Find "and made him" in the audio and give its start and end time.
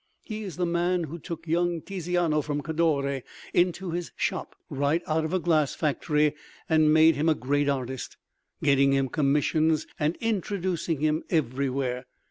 6.67-7.29